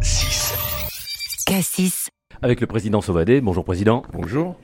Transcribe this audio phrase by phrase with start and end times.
[0.00, 0.54] K6.
[1.44, 2.08] Cassis,
[2.40, 3.42] Avec le président Sauvadet.
[3.42, 4.02] Bonjour président.
[4.14, 4.56] Bonjour.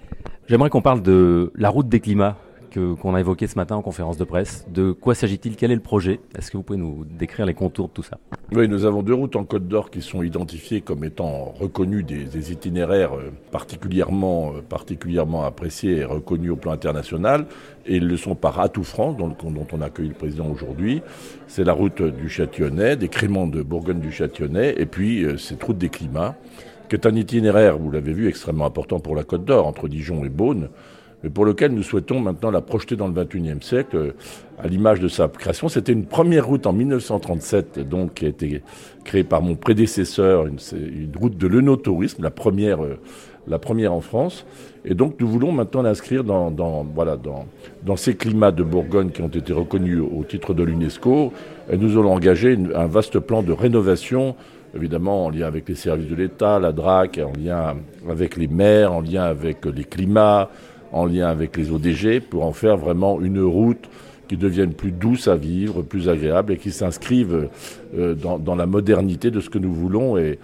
[0.49, 2.39] J'aimerais qu'on parle de la route des climats
[2.77, 4.67] qu'on a évoqué ce matin en conférence de presse.
[4.73, 5.57] De quoi s'agit-il?
[5.57, 6.21] Quel est le projet?
[6.37, 8.19] Est-ce que vous pouvez nous décrire les contours de tout ça?
[8.53, 12.25] Oui, nous avons deux routes en Côte d'Or qui sont identifiées comme étant reconnues des,
[12.25, 17.47] des itinéraires euh, particulièrement, euh, particulièrement appréciés et reconnus au plan international.
[17.87, 21.03] Et ils le sont par Atout France, dont, dont on accueille le président aujourd'hui.
[21.47, 25.63] C'est la route du Châtillonnais, des créments de Bourgogne du Châtillonnais, et puis euh, cette
[25.63, 26.37] route des climats,
[26.89, 30.25] qui est un itinéraire, vous l'avez vu, extrêmement important pour la Côte d'Or, entre Dijon
[30.25, 30.69] et Beaune.
[31.23, 34.13] Mais pour lequel nous souhaitons maintenant la projeter dans le XXIe siècle, euh,
[34.59, 35.69] à l'image de sa création.
[35.69, 38.63] C'était une première route en 1937, donc qui a été
[39.05, 40.59] créée par mon prédécesseur, une,
[41.19, 42.99] route de l'œnotourisme, la première, euh,
[43.49, 44.47] la première en France.
[44.85, 47.47] Et donc nous voulons maintenant l'inscrire dans, voilà, dans,
[47.85, 51.33] dans ces climats de Bourgogne qui ont été reconnus au titre de l'UNESCO.
[51.71, 54.37] Et nous allons engager un vaste plan de rénovation
[54.75, 57.77] évidemment en lien avec les services de l'État, la DRAC, en lien
[58.09, 60.51] avec les maires, en lien avec les climats,
[60.93, 63.89] en lien avec les ODG, pour en faire vraiment une route
[64.29, 67.49] qui devienne plus douce à vivre, plus agréable et qui s'inscrive
[67.97, 70.17] euh, dans, la modernité de ce que nous voulons.
[70.17, 70.39] Et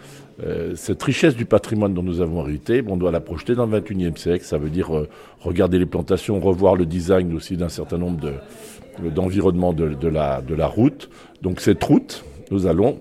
[0.44, 3.80] euh, cette richesse du patrimoine dont nous avons hérité, on doit la projeter dans le
[3.80, 4.44] 21e siècle.
[4.44, 5.08] Ça veut dire euh,
[5.40, 11.08] regarder les plantations, revoir le design aussi d'un certain nombre de- d'environnements de, la, route.
[11.40, 12.98] Donc cette route, nous allons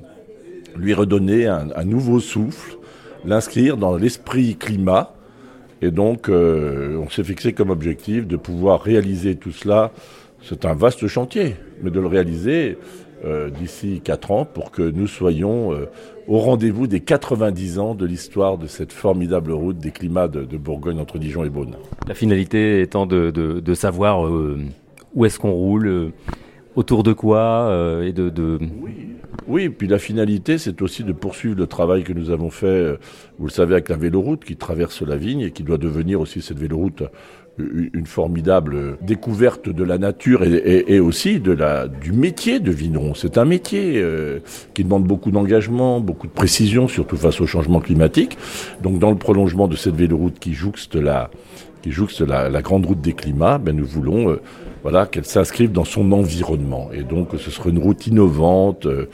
[0.77, 2.77] lui redonner un nouveau souffle,
[3.25, 5.13] l'inscrire dans l'esprit climat.
[5.81, 9.91] Et donc, euh, on s'est fixé comme objectif de pouvoir réaliser tout cela.
[10.43, 12.77] C'est un vaste chantier, mais de le réaliser
[13.25, 15.85] euh, d'ici 4 ans pour que nous soyons euh,
[16.27, 20.57] au rendez-vous des 90 ans de l'histoire de cette formidable route des climats de, de
[20.57, 21.75] Bourgogne entre Dijon et Beaune.
[22.07, 24.29] La finalité étant de, de- de savoir
[25.13, 26.11] où est-ce qu'on roule,
[26.75, 27.69] autour de quoi,
[28.03, 28.59] et de, de-
[29.47, 32.67] Oui, et puis la finalité, c'est aussi de poursuivre le travail que nous avons fait,
[32.67, 32.97] euh,
[33.39, 36.41] vous le savez, avec la véloroute qui traverse la vigne et qui doit devenir aussi
[36.41, 37.03] cette véloroute
[37.57, 43.13] une formidable découverte de la nature et, aussi du métier de vigneron.
[43.13, 44.39] C'est un métier euh,
[44.73, 48.37] qui demande beaucoup d'engagement, beaucoup de précision, surtout face au changement climatique.
[48.81, 51.29] Donc dans le prolongement de cette véloroute qui jouxte la,
[51.81, 54.41] qui jouxte la, la grande route des climats, ben nous voulons euh,
[54.83, 56.89] voilà, qu'elle s'inscrive dans son environnement.
[56.93, 59.07] Et donc ce sera une route innovante, euh,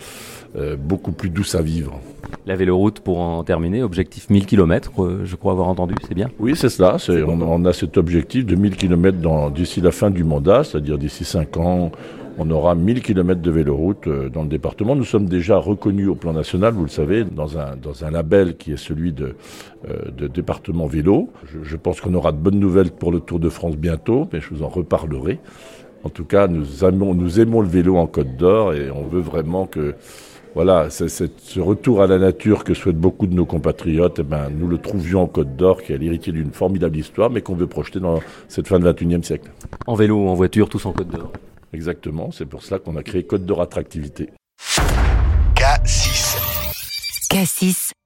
[0.56, 2.00] euh, beaucoup plus douce à vivre.
[2.46, 3.84] la véloroute pour en terminer.
[3.84, 4.92] Objectif 1000 km,
[5.24, 6.30] je crois avoir entendu, c'est bien?
[6.40, 6.98] Oui, c'est cela.
[7.28, 11.26] On, on a cet objectif de 1000 km d'ici la fin du mandat, c'est-à-dire d'ici
[11.26, 11.92] 5 ans.
[12.40, 14.96] On aura 1000 km de véloroute euh, dans le département.
[14.96, 18.78] Nous sommes déjà reconnus au plan national, vous le savez, dans un, label qui est
[18.78, 19.36] celui de,
[19.90, 21.30] euh, département vélo.
[21.64, 24.54] Je, pense qu'on aura de bonnes nouvelles pour le Tour de France bientôt, mais je
[24.54, 25.40] vous en reparlerai.
[26.04, 29.96] En tout cas, nous aimons, le vélo en Côte d'Or et on veut vraiment que
[30.54, 34.68] voilà, ce retour à la nature que souhaitent beaucoup de nos compatriotes, eh ben, nous
[34.68, 38.00] le trouvions en Côte d'Or, qui est l'héritier d'une formidable histoire, mais qu'on veut projeter
[38.00, 39.52] dans cette fin de 21e siècle.
[39.86, 41.32] En vélo en voiture, tous en Côte d'Or.
[41.74, 44.30] Exactement, c'est pour cela qu'on a créé Côte d'Or Attractivité.
[45.56, 46.38] K6.
[47.30, 47.92] Cassis,